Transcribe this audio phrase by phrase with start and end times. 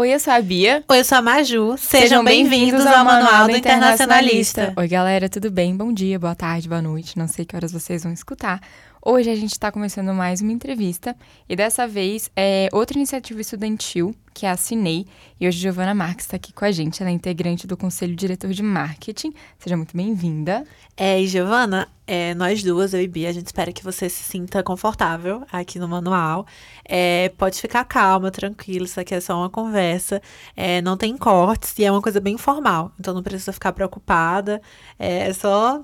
[0.00, 0.82] Oi, eu sou a Bia.
[0.88, 1.76] Oi, eu sou a Maju.
[1.76, 4.72] Sejam, Sejam bem-vindos ao Manual do Internacionalista.
[4.74, 5.76] Oi, galera, tudo bem?
[5.76, 7.18] Bom dia, boa tarde, boa noite.
[7.18, 8.62] Não sei que horas vocês vão escutar.
[9.02, 11.16] Hoje a gente está começando mais uma entrevista
[11.48, 15.06] e dessa vez é outra iniciativa estudantil, que é a Cinei.
[15.40, 18.50] E hoje Giovana Marques está aqui com a gente, ela é integrante do Conselho Diretor
[18.50, 19.32] de Marketing.
[19.58, 20.64] Seja muito bem-vinda.
[20.98, 24.22] É, e Giovana, é, nós duas, eu e Bia, a gente espera que você se
[24.22, 26.46] sinta confortável aqui no manual.
[26.84, 30.20] É, pode ficar calma, tranquila, isso aqui é só uma conversa.
[30.54, 34.60] É, não tem cortes e é uma coisa bem informal, então não precisa ficar preocupada.
[34.98, 35.82] É só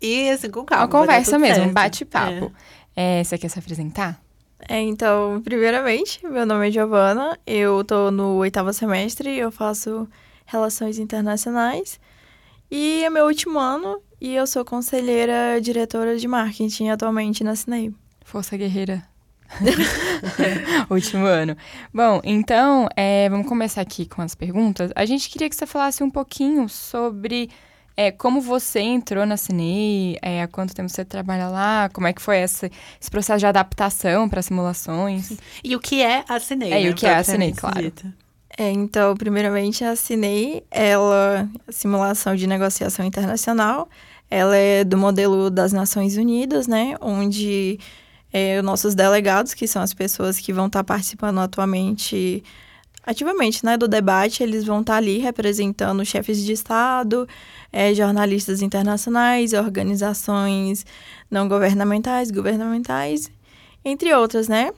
[0.00, 0.84] e assim, com calma.
[0.84, 1.70] Uma conversa mesmo, certo.
[1.70, 2.52] um bate-papo.
[2.96, 3.20] É.
[3.20, 3.24] é.
[3.24, 4.20] você quer se apresentar?
[4.68, 10.08] É, então, primeiramente, meu nome é Giovana, eu tô no oitavo semestre, eu faço
[10.44, 11.98] Relações Internacionais.
[12.70, 17.92] E é meu último ano e eu sou conselheira diretora de marketing atualmente na Cinei.
[18.24, 19.02] Força guerreira.
[20.88, 21.56] Último ano.
[21.92, 24.92] Bom, então, é, vamos começar aqui com as perguntas.
[24.94, 27.50] A gente queria que você falasse um pouquinho sobre
[28.00, 32.14] é, como você entrou na Cinei, é, há quanto tempo você trabalha lá, como é
[32.14, 35.34] que foi essa, esse processo de adaptação para simulações.
[35.62, 36.72] E o que é a Cinei?
[36.72, 36.82] É, né?
[36.84, 37.92] e o que é a Cinei, claro.
[38.56, 43.86] É, então, primeiramente, a Cinei, ela, simulação de negociação internacional,
[44.30, 47.78] ela é do modelo das Nações Unidas, né, onde
[48.32, 52.42] é, nossos delegados, que são as pessoas que vão estar participando atualmente
[53.10, 57.28] ativamente né, do debate, eles vão estar tá ali representando chefes de Estado,
[57.72, 60.86] é, jornalistas internacionais, organizações
[61.28, 63.30] não governamentais, governamentais,
[63.84, 64.70] entre outras, né?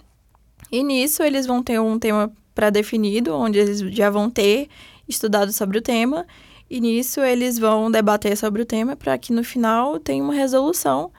[0.71, 4.69] E nisso eles vão ter um tema pré-definido, onde eles já vão ter
[5.07, 6.27] estudado sobre o tema,
[6.71, 11.13] e nisso eles vão debater sobre o tema para que no final tenha uma resolução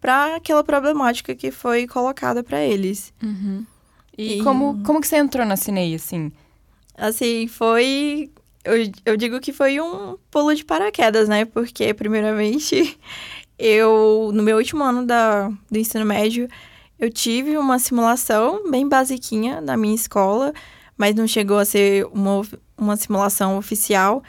[0.00, 3.14] para aquela problemática que foi colocada para eles.
[3.22, 3.64] Uhum.
[4.18, 6.32] E, e, como, como que você entrou na Cinei, assim?
[6.96, 8.30] Assim, foi.
[8.64, 11.44] Eu, eu digo que foi um pulo de paraquedas, né?
[11.44, 12.98] Porque, primeiramente,
[13.58, 16.48] eu, no meu último ano da, do ensino médio,
[16.98, 20.52] eu tive uma simulação bem basiquinha na minha escola,
[20.96, 22.42] mas não chegou a ser uma,
[22.76, 24.22] uma simulação oficial.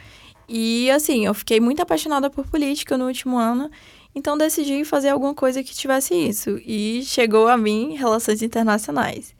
[0.47, 3.69] E, assim, eu fiquei muito apaixonada por política no último ano,
[4.13, 6.59] então decidi fazer alguma coisa que tivesse isso.
[6.65, 9.36] E chegou a mim relações internacionais.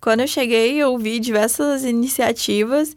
[0.00, 2.96] Quando eu cheguei, eu vi diversas iniciativas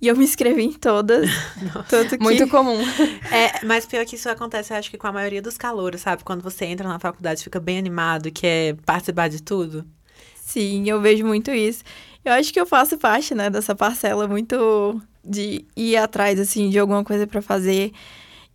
[0.00, 1.30] e eu me inscrevi em todas.
[1.88, 2.22] tanto que...
[2.22, 2.78] Muito comum.
[3.32, 6.22] É, mas pior que isso acontece, eu acho que com a maioria dos calouros, sabe?
[6.22, 9.86] Quando você entra na faculdade, fica bem animado, quer participar de tudo.
[10.34, 11.82] Sim, eu vejo muito isso.
[12.22, 16.78] Eu acho que eu faço parte, né, dessa parcela muito de ir atrás, assim, de
[16.78, 17.92] alguma coisa para fazer.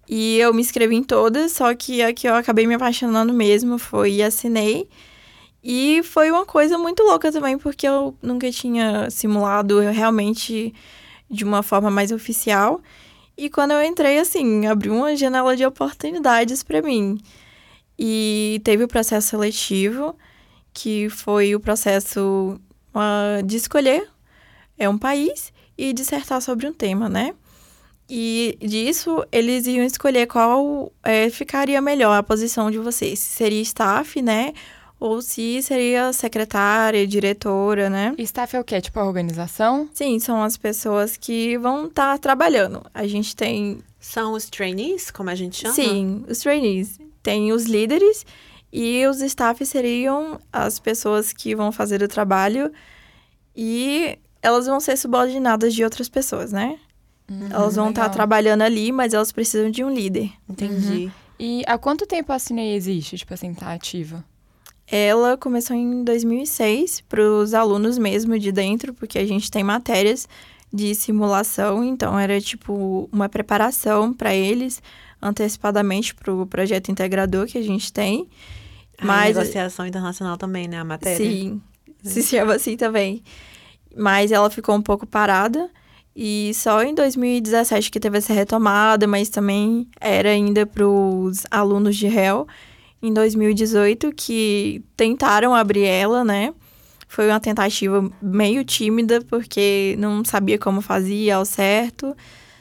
[0.07, 3.77] E eu me inscrevi em todas, só que a que eu acabei me apaixonando mesmo
[3.77, 4.87] foi e assinei.
[5.69, 10.73] E foi uma coisa muito louca também, porque eu nunca tinha simulado realmente
[11.29, 12.81] de uma forma mais oficial.
[13.37, 17.17] E quando eu entrei, assim, abriu uma janela de oportunidades para mim.
[17.99, 20.15] E teve o processo seletivo,
[20.73, 22.57] que foi o processo
[22.95, 24.09] uh, de escolher
[24.77, 27.33] é um país e dissertar sobre um tema, né?
[28.09, 33.19] E disso, eles iam escolher qual é, ficaria melhor a posição de vocês.
[33.19, 34.53] Seria staff, né?
[34.99, 38.15] Ou se seria secretária, diretora, né?
[38.17, 38.81] Staff é o quê?
[38.81, 39.89] Tipo a organização?
[39.93, 42.83] Sim, são as pessoas que vão estar tá trabalhando.
[42.93, 43.79] A gente tem.
[43.99, 45.73] São os trainees, como a gente chama?
[45.73, 46.99] Sim, os trainees.
[47.21, 48.25] Tem os líderes
[48.71, 52.71] e os staff seriam as pessoas que vão fazer o trabalho
[53.55, 56.79] e elas vão ser subordinadas de outras pessoas, né?
[57.29, 60.31] Uhum, elas vão estar tá trabalhando ali, mas elas precisam de um líder.
[60.49, 61.05] Entendi.
[61.05, 61.11] Uhum.
[61.39, 64.23] E há quanto tempo a Cinei existe, tipo assim, tá ativa?
[64.89, 70.27] Ela começou em 2006 para os alunos mesmo de dentro, porque a gente tem matérias
[70.73, 74.81] de simulação, então era tipo uma preparação para eles
[75.21, 78.29] antecipadamente para o projeto integrador que a gente tem.
[78.97, 81.17] A Mas negociação internacional também, né, a matéria?
[81.17, 81.61] Sim,
[82.03, 83.23] se chama assim também.
[83.95, 85.69] Mas ela ficou um pouco parada
[86.15, 91.95] e só em 2017 que teve essa retomada, mas também era ainda para os alunos
[91.95, 92.47] de réu
[93.07, 96.53] em 2018 que tentaram abrir ela, né?
[97.07, 102.15] Foi uma tentativa meio tímida, porque não sabia como fazia ao certo.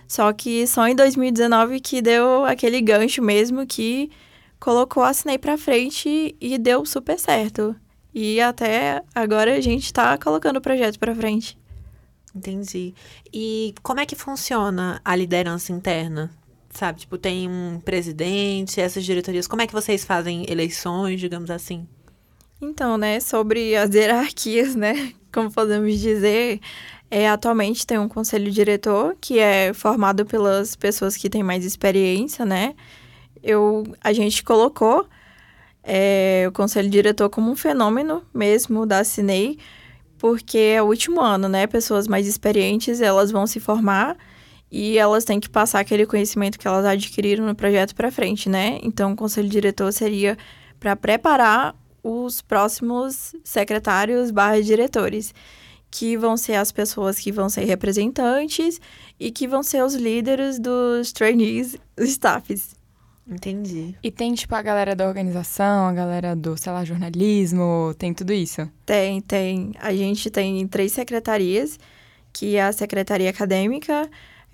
[0.06, 4.10] Só que só em 2019 que deu aquele gancho mesmo que
[4.60, 7.74] colocou a Cinei pra frente e deu super certo.
[8.14, 11.58] E até agora a gente tá colocando o projeto pra frente.
[12.34, 12.94] Entendi.
[13.32, 16.30] E como é que funciona a liderança interna?
[16.76, 17.00] Sabe?
[17.00, 19.46] Tipo, tem um presidente, essas diretorias.
[19.46, 21.86] Como é que vocês fazem eleições, digamos assim?
[22.60, 26.60] Então, né, sobre as hierarquias, né, como podemos dizer,
[27.10, 32.44] É, atualmente tem um conselho diretor que é formado pelas pessoas que têm mais experiência,
[32.44, 32.74] né?
[33.42, 35.06] Eu, a gente colocou
[35.84, 39.56] é, o conselho diretor como um fenômeno mesmo da Cinei,
[40.18, 41.66] porque é o último ano, né?
[41.68, 44.16] Pessoas mais experientes, elas vão se formar
[44.70, 48.78] e elas têm que passar aquele conhecimento que elas adquiriram no projeto para frente, né?
[48.82, 50.36] Então, o conselho diretor seria
[50.78, 55.34] para preparar os próximos secretários barra diretores
[55.90, 58.80] que vão ser as pessoas que vão ser representantes
[59.18, 62.76] e que vão ser os líderes dos trainees, os staffs.
[63.26, 63.96] Entendi.
[64.02, 68.32] E tem, tipo, a galera da organização, a galera do, sei lá, jornalismo, tem tudo
[68.32, 68.70] isso?
[68.84, 69.72] Tem, tem.
[69.80, 71.78] A gente tem três secretarias,
[72.32, 74.08] que é a secretaria acadêmica,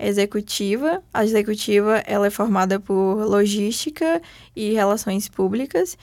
[0.08, 1.02] executiva.
[1.12, 4.20] A executiva, ela é formada por logística
[4.54, 5.96] e relações públicas.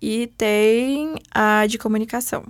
[0.00, 2.44] E tem a de comunicação.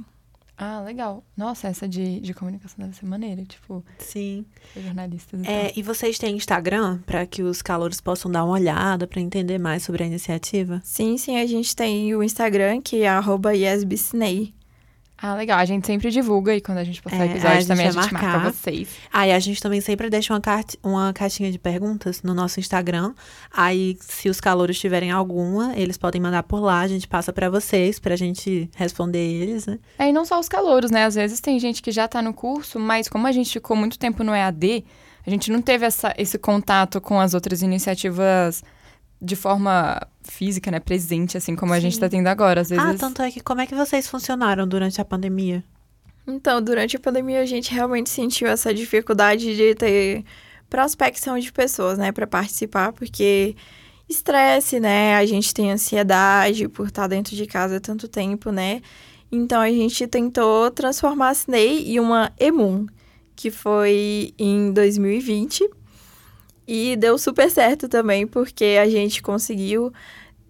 [0.62, 1.24] Ah, legal.
[1.34, 4.44] Nossa, essa de, de comunicação deve ser maneira, tipo, Sim.
[4.76, 5.72] jornalistas e É, tal.
[5.74, 9.82] e vocês têm Instagram para que os calouros possam dar uma olhada para entender mais
[9.82, 10.80] sobre a iniciativa?
[10.84, 14.54] Sim, sim, a gente tem o Instagram, que é arroba yesbisney.
[15.22, 15.58] Ah, legal.
[15.58, 17.90] A gente sempre divulga e quando a gente postar É, episódio a gente também a
[17.90, 18.52] gente marca marcar.
[18.52, 18.88] vocês.
[19.12, 20.74] Ah, e a gente também sempre deixa uma, cart...
[20.82, 23.12] uma caixinha de perguntas no nosso Instagram.
[23.52, 27.50] Aí, se os calouros tiverem alguma, eles podem mandar por lá, a gente passa para
[27.50, 29.78] vocês, pra gente responder eles, né?
[29.98, 31.04] É, e não só os calouros, né?
[31.04, 33.98] Às vezes tem gente que já tá no curso, mas como a gente ficou muito
[33.98, 34.84] tempo no EAD,
[35.26, 38.64] a gente não teve essa, esse contato com as outras iniciativas
[39.20, 40.80] de forma física, né?
[40.80, 42.00] Presente, assim como a gente Sim.
[42.00, 42.60] tá tendo agora.
[42.60, 42.84] Às vezes.
[42.84, 45.62] Ah, tanto é que como é que vocês funcionaram durante a pandemia?
[46.26, 50.24] Então, durante a pandemia, a gente realmente sentiu essa dificuldade de ter
[50.68, 53.56] prospecção de pessoas, né, para participar, porque
[54.08, 58.80] estresse, né, a gente tem ansiedade por estar dentro de casa há tanto tempo, né,
[59.32, 62.86] então a gente tentou transformar a Cinei em uma Emun,
[63.34, 65.68] que foi em 2020,
[66.72, 69.92] e deu super certo também, porque a gente conseguiu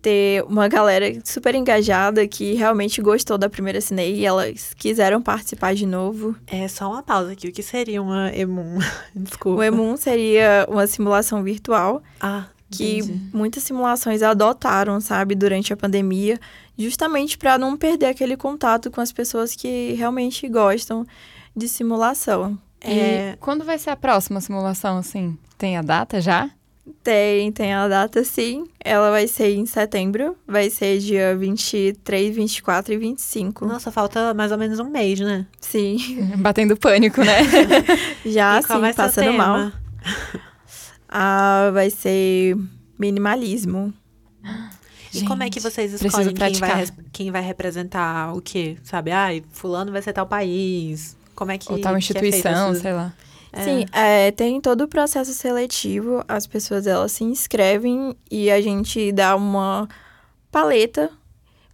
[0.03, 5.75] ter uma galera super engajada que realmente gostou da primeira Cinei e elas quiseram participar
[5.75, 6.35] de novo.
[6.47, 7.49] É só uma pausa aqui.
[7.49, 8.79] O que seria uma Emun?
[9.15, 9.61] Desculpa.
[9.61, 13.21] O Emun seria uma simulação virtual Ah, que entendi.
[13.33, 16.39] muitas simulações adotaram, sabe, durante a pandemia,
[16.79, 21.07] justamente para não perder aquele contato com as pessoas que realmente gostam
[21.57, 22.59] de simulação.
[22.83, 25.37] E É, quando vai ser a próxima simulação, assim?
[25.61, 26.49] Tem a data já?
[27.05, 28.67] Tem, tem a data sim.
[28.83, 30.35] Ela vai ser em setembro.
[30.49, 33.67] Vai ser dia 23, 24 e 25.
[33.67, 35.45] Nossa, falta mais ou menos um mês, né?
[35.61, 35.99] Sim.
[36.41, 37.41] Batendo pânico, né?
[38.25, 39.71] Já e qual assim, vai ser o passando mal.
[41.07, 42.57] Ah, vai ser
[42.99, 43.93] minimalismo.
[45.13, 48.79] E como é que vocês escolhem quem vai, quem vai representar o quê?
[48.83, 49.11] Sabe?
[49.11, 51.19] Ai, fulano vai ser tal país.
[51.35, 52.81] Como é que Ou tal que é feito instituição, isso?
[52.81, 53.13] sei lá.
[53.53, 53.65] É.
[53.65, 59.11] Sim, é, tem todo o processo seletivo, as pessoas elas se inscrevem e a gente
[59.11, 59.89] dá uma
[60.51, 61.11] paleta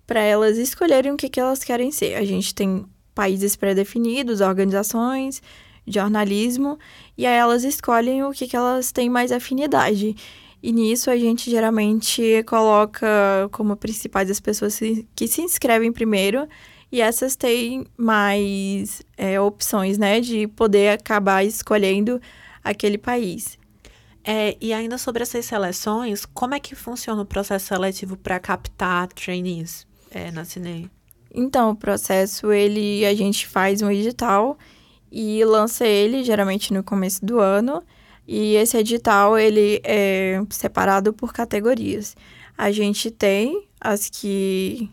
[0.07, 2.15] para elas escolherem o que, que elas querem ser.
[2.15, 5.43] A gente tem países pré-definidos, organizações,
[5.87, 6.79] jornalismo,
[7.17, 10.15] e aí elas escolhem o que, que elas têm mais afinidade.
[10.63, 13.07] E nisso a gente geralmente coloca
[13.53, 14.79] como principais as pessoas
[15.15, 16.49] que se inscrevem primeiro
[16.91, 22.21] e essas têm mais é, opções, né, de poder acabar escolhendo
[22.63, 23.59] aquele país.
[24.25, 29.07] É, e ainda sobre essas seleções, como é que funciona o processo seletivo para captar
[29.09, 30.91] trainees é, na Cinei?
[31.33, 34.59] Então, o processo, ele, a gente faz um edital
[35.13, 37.83] e lança ele geralmente no começo do ano.
[38.27, 42.17] E esse edital, ele é separado por categorias.
[42.59, 44.91] A gente tem as que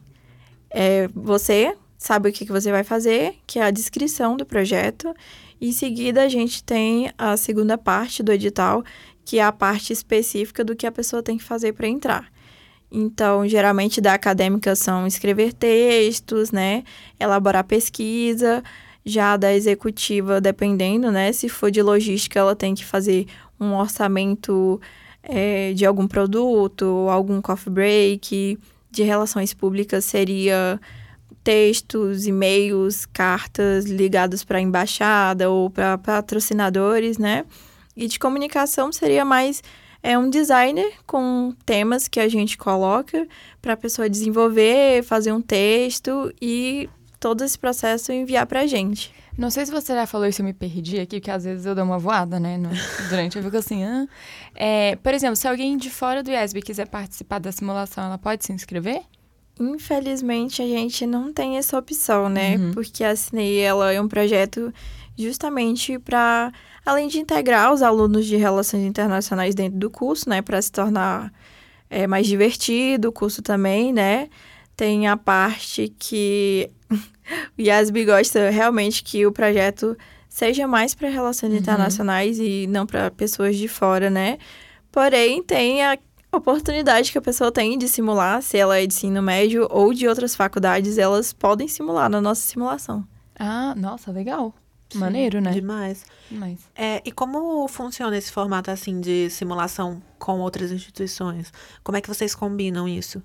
[0.69, 5.15] é, você sabe o que, que você vai fazer, que é a descrição do projeto.
[5.61, 8.83] Em seguida, a gente tem a segunda parte do edital,
[9.23, 12.29] que é a parte específica do que a pessoa tem que fazer para entrar.
[12.91, 16.83] Então, geralmente da acadêmica são escrever textos, né?
[17.17, 18.61] Elaborar pesquisa.
[19.05, 21.31] Já da executiva, dependendo, né?
[21.31, 24.79] Se for de logística, ela tem que fazer um orçamento
[25.23, 28.59] é, de algum produto, algum coffee break.
[28.91, 30.81] De relações públicas seria
[31.43, 37.45] textos, e-mails, cartas ligados para embaixada ou para patrocinadores, né?
[37.95, 39.61] E de comunicação seria mais
[40.01, 43.25] é um designer com temas que a gente coloca
[43.61, 49.13] para a pessoa desenvolver, fazer um texto e todo esse processo enviar para a gente.
[49.37, 51.73] Não sei se você já falou isso, eu me perdi aqui, porque às vezes eu
[51.73, 52.57] dou uma voada, né?
[52.57, 52.69] no-
[53.09, 54.05] durante, eu fico assim, ah.
[54.53, 58.43] É, por exemplo, se alguém de fora do IESB quiser participar da simulação, ela pode
[58.45, 59.01] se inscrever?
[59.59, 62.57] Infelizmente, a gente não tem essa opção, né?
[62.57, 62.71] Uhum.
[62.73, 64.73] Porque a Cinei, ela é um projeto
[65.17, 66.51] justamente para,
[66.85, 70.41] além de integrar os alunos de Relações Internacionais dentro do curso, né?
[70.41, 71.31] Para se tornar
[71.89, 74.27] é, mais divertido o curso também, né?
[74.75, 76.69] Tem a parte que
[77.57, 79.95] o Yasbi gosta realmente que o projeto
[80.27, 81.59] seja mais para relações Uhum.
[81.59, 84.39] internacionais e não para pessoas de fora, né?
[84.91, 85.95] Porém, tem a
[86.37, 90.07] oportunidade que a pessoa tem de simular, se ela é de ensino médio ou de
[90.07, 93.05] outras faculdades, elas podem simular na nossa simulação.
[93.37, 94.53] Ah, nossa, legal.
[94.95, 95.51] Maneiro, né?
[95.51, 96.05] Demais.
[96.29, 96.59] Mas...
[96.75, 101.51] É, e como funciona esse formato assim de simulação com outras instituições?
[101.83, 103.21] Como é que vocês combinam isso?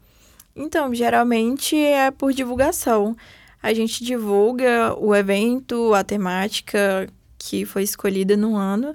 [0.57, 3.17] Então, geralmente é por divulgação.
[3.63, 8.95] A gente divulga o evento, a temática que foi escolhida no ano.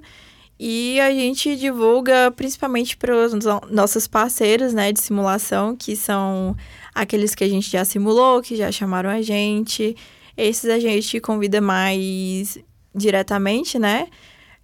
[0.58, 6.56] E a gente divulga principalmente para os no- nossos parceiros né, de simulação, que são
[6.94, 9.96] aqueles que a gente já simulou, que já chamaram a gente.
[10.36, 12.58] Esses a gente convida mais
[12.94, 14.06] diretamente, né?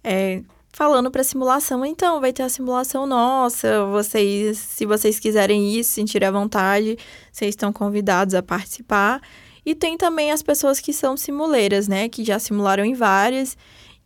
[0.03, 5.83] É, falando para simulação, então vai ter a simulação nossa, vocês, se vocês quiserem ir,
[5.83, 6.97] se sentirem à vontade,
[7.31, 9.21] vocês estão convidados a participar.
[9.65, 13.57] E tem também as pessoas que são simuleiras, né, que já simularam em várias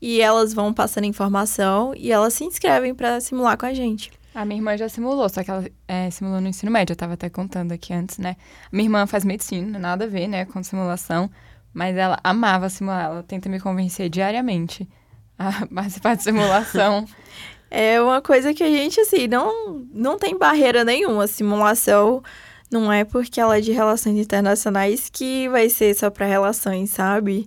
[0.06, 4.12] e elas vão passando informação e elas se inscrevem para simular com a gente.
[4.36, 7.14] A minha irmã já simulou, só que ela é, simulou no ensino médio, eu tava
[7.14, 8.36] até contando aqui antes, né?
[8.72, 11.28] A minha irmã faz medicina, nada a ver, né, com simulação,
[11.74, 14.88] mas ela amava simular, ela tenta me convencer diariamente
[15.40, 17.06] a participar de simulação.
[17.72, 21.26] É uma coisa que a gente, assim, não, não tem barreira nenhuma.
[21.28, 22.24] Simulação
[22.72, 27.46] não é porque ela é de relações internacionais que vai ser só para relações, sabe?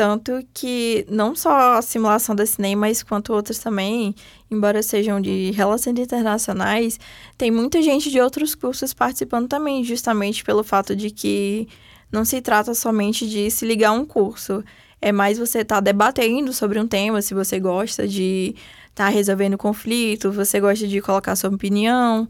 [0.00, 4.14] Tanto que não só a simulação da Cinem, mas quanto outras também,
[4.50, 6.98] embora sejam de relações internacionais,
[7.36, 11.68] tem muita gente de outros cursos participando também, justamente pelo fato de que
[12.10, 14.64] não se trata somente de se ligar a um curso.
[15.02, 18.54] É mais você estar debatendo sobre um tema, se você gosta de
[18.88, 22.26] estar resolvendo conflito, você gosta de colocar sua opinião,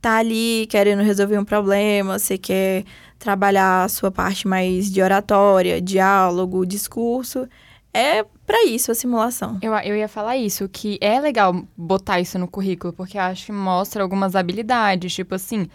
[0.00, 2.86] tá ali querendo resolver um problema, você quer
[3.20, 7.46] trabalhar a sua parte mais de oratória, diálogo, discurso.
[7.92, 9.58] É para isso a simulação.
[9.60, 13.52] Eu, eu ia falar isso, que é legal botar isso no currículo, porque acho que
[13.52, 15.68] mostra algumas habilidades, tipo assim,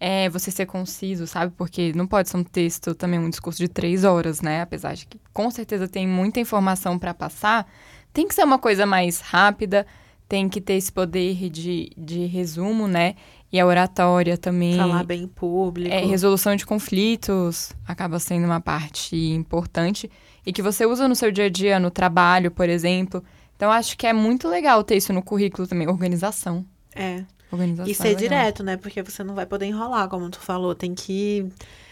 [0.00, 1.52] é, você ser conciso, sabe?
[1.56, 4.62] Porque não pode ser um texto, também um discurso de três horas, né?
[4.62, 7.70] Apesar de que com certeza tem muita informação para passar,
[8.12, 9.86] tem que ser uma coisa mais rápida,
[10.28, 13.16] tem que ter esse poder de, de resumo, né?
[13.52, 14.76] E a oratória também.
[14.76, 15.94] Falar bem em público.
[15.94, 20.10] É, resolução de conflitos acaba sendo uma parte importante
[20.44, 23.22] e que você usa no seu dia a dia, no trabalho, por exemplo.
[23.56, 25.88] Então, acho que é muito legal ter isso no currículo também.
[25.88, 26.64] Organização.
[26.94, 27.24] É.
[27.50, 28.20] Organização E é ser legal.
[28.20, 28.76] direto, né?
[28.76, 30.74] Porque você não vai poder enrolar, como tu falou.
[30.74, 31.48] Tem que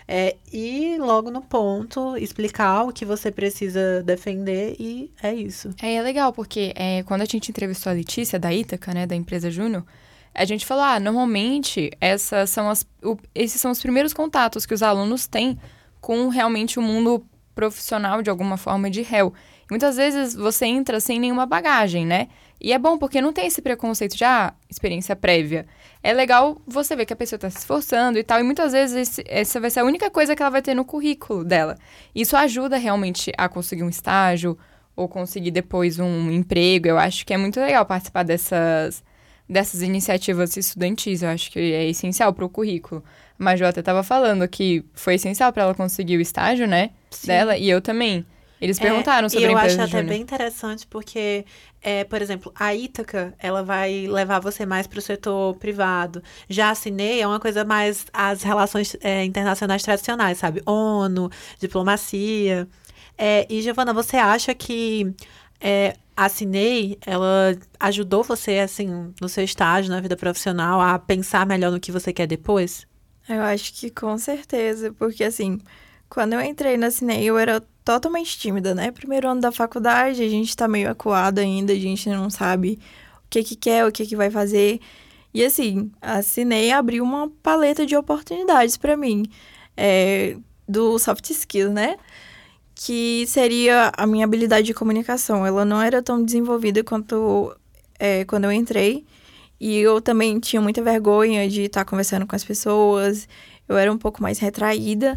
[0.06, 5.70] é, ir logo no ponto, explicar o que você precisa defender e é isso.
[5.80, 9.16] É, é legal, porque é, quando a gente entrevistou a Letícia, da Ítaca, né, da
[9.16, 9.84] empresa Júnior,
[10.34, 14.74] a gente falou, ah, normalmente essas são as, o- esses são os primeiros contatos que
[14.74, 15.58] os alunos têm
[16.00, 17.24] com realmente o mundo
[17.54, 19.32] profissional, de alguma forma, de réu.
[19.70, 22.28] Muitas vezes você entra sem nenhuma bagagem, né?
[22.60, 25.66] E é bom porque não tem esse preconceito de, ah, experiência prévia.
[26.02, 28.96] É legal você ver que a pessoa está se esforçando e tal, e muitas vezes
[29.08, 31.76] esse- essa vai ser a única coisa que ela vai ter no currículo dela.
[32.14, 34.58] Isso ajuda realmente a conseguir um estágio
[34.96, 36.86] ou conseguir depois um emprego.
[36.88, 39.02] Eu acho que é muito legal participar dessas,
[39.54, 41.22] dessas iniciativas estudantis.
[41.22, 43.02] Eu acho que é essencial para o currículo.
[43.38, 46.90] A Major até estava falando que foi essencial para ela conseguir o estágio, né?
[47.24, 48.26] Dela, e eu também.
[48.60, 50.06] Eles perguntaram É, sobre e eu a acho empresa até Júnior.
[50.06, 51.44] bem interessante porque,
[51.82, 56.22] é, por exemplo, a Ítaca, ela vai levar você mais para o setor privado.
[56.48, 60.62] Já a Cinei é uma coisa mais as relações é, internacionais tradicionais, sabe?
[60.66, 61.30] ONU,
[61.60, 62.66] diplomacia.
[63.18, 65.12] É, e, Giovana, você acha que
[65.66, 71.46] é, a Cinei, ela ajudou você, assim, no seu estágio, na vida profissional, a pensar
[71.46, 72.86] melhor no que você quer depois?
[73.26, 75.58] Eu acho que com certeza, porque assim,
[76.10, 78.90] quando eu entrei na Cinei, eu era totalmente tímida, né?
[78.90, 82.78] Primeiro ano da faculdade, a gente tá meio acuado ainda, a gente não sabe
[83.24, 84.80] o que que quer, o que que vai fazer.
[85.32, 89.24] E assim, a Cinei abriu uma paleta de oportunidades pra mim,
[89.74, 90.36] é,
[90.68, 91.96] do soft skills, né?
[92.74, 95.46] Que seria a minha habilidade de comunicação.
[95.46, 97.54] Ela não era tão desenvolvida quanto
[97.98, 99.04] é, quando eu entrei.
[99.60, 103.28] E eu também tinha muita vergonha de estar conversando com as pessoas.
[103.68, 105.16] Eu era um pouco mais retraída.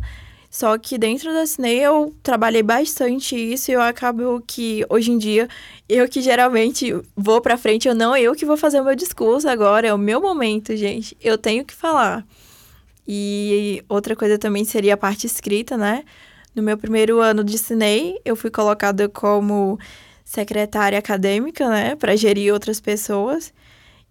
[0.50, 5.18] Só que dentro da Cine eu trabalhei bastante isso e eu acabo que hoje em
[5.18, 5.48] dia
[5.90, 9.48] eu que geralmente vou pra frente, eu não eu que vou fazer o meu discurso
[9.50, 11.18] agora, é o meu momento, gente.
[11.22, 12.26] Eu tenho que falar.
[13.08, 16.04] E outra coisa também seria a parte escrita, né?
[16.58, 19.78] No meu primeiro ano de Cinei, eu fui colocada como
[20.26, 23.54] secretária acadêmica, né, para gerir outras pessoas.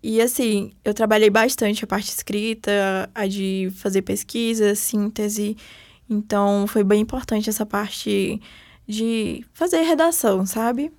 [0.01, 5.57] E assim, eu trabalhei bastante a parte escrita, a de fazer pesquisa, síntese.
[6.09, 8.41] Então, foi bem importante essa parte
[8.87, 10.93] de fazer redação, sabe?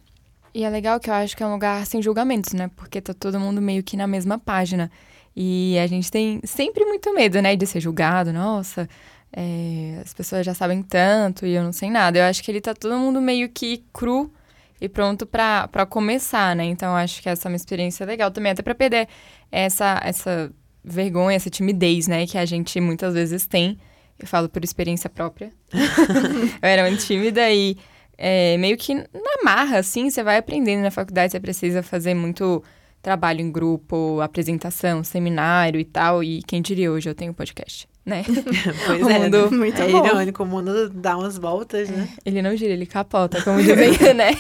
[0.53, 2.69] E é legal que eu acho que é um lugar sem julgamentos, né?
[2.75, 4.91] Porque tá todo mundo meio que na mesma página.
[5.33, 8.33] E a gente tem sempre muito medo, né, de ser julgado.
[8.33, 8.89] Nossa,
[9.31, 12.19] é, as pessoas já sabem tanto e eu não sei nada.
[12.19, 14.31] Eu acho que ele tá todo mundo meio que cru
[14.79, 16.65] e pronto para começar, né?
[16.65, 19.07] Então acho que essa é uma experiência legal também, até para perder
[19.51, 20.51] essa, essa
[20.83, 22.25] vergonha, essa timidez, né?
[22.25, 23.77] Que a gente muitas vezes tem.
[24.19, 25.51] Eu falo por experiência própria.
[25.73, 27.77] eu era muito tímida e
[28.17, 32.63] é, meio que na marra, assim, você vai aprendendo na faculdade, você precisa fazer muito
[33.01, 36.23] trabalho em grupo, apresentação, seminário e tal.
[36.23, 38.23] E quem diria hoje eu tenho podcast né?
[38.87, 39.57] Pois o é, mundo né?
[39.57, 40.05] muito é bom.
[40.05, 42.07] irônico, o mundo dá umas voltas, né?
[42.25, 44.31] Ele não gira, ele capota, como dizem, né?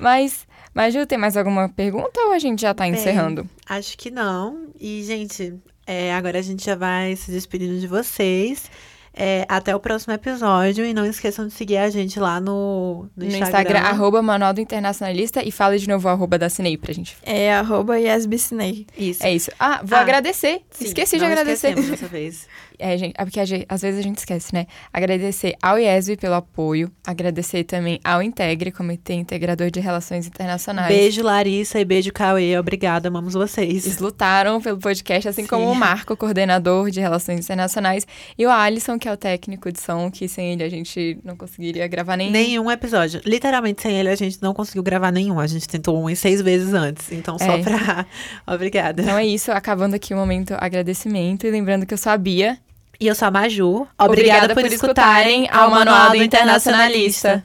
[0.00, 3.48] Mas, mas Ju, tem mais alguma pergunta ou a gente já tá Bem, encerrando?
[3.68, 4.66] Acho que não.
[4.78, 5.54] E, gente,
[5.86, 8.70] é, agora a gente já vai se despedindo de vocês.
[9.12, 10.84] É, até o próximo episódio.
[10.84, 14.60] E não esqueçam de seguir a gente lá no, no, No Instagram, arroba Manual do
[14.60, 17.16] Internacionalista e fala de novo o arroba da Cinei pra gente.
[17.24, 18.86] É arroba YesBcinei.
[18.96, 19.26] Isso.
[19.26, 19.50] É isso.
[19.58, 20.62] Ah, vou Ah, agradecer.
[20.70, 21.74] Sim, Esqueci de não agradecer.
[21.74, 22.46] dessa vez.
[22.80, 24.66] É, gente, é porque gente- às vezes a gente esquece, né?
[24.92, 30.88] Agradecer ao IESB pelo apoio, agradecer também ao Integre, Comitê Integrador de Relações Internacionais.
[30.88, 32.58] Beijo, Larissa, e beijo, Cauê.
[32.58, 33.86] Obrigada, amamos vocês.
[33.86, 35.48] Eles lutaram pelo podcast, assim Sim.
[35.48, 38.06] como o Marco, coordenador de Relações Internacionais,
[38.38, 41.36] e o Alisson, que é o técnico de som, que sem ele a gente não
[41.36, 42.30] conseguiria gravar nem...
[42.30, 43.20] Nenhum episódio.
[43.24, 45.38] Literalmente, sem ele, a gente não conseguiu gravar nenhum.
[45.38, 47.12] A gente tentou uns seis vezes antes.
[47.12, 47.62] Então, só É.
[47.62, 48.06] pra.
[48.46, 49.02] Obrigada.
[49.02, 52.58] Então é isso, acabando aqui o momento agradecimento, e lembrando que eu sou a Bia.
[53.00, 53.88] E eu sou a Maju.
[53.98, 57.42] Obrigada por escutarem ao Manual do Internacionalista.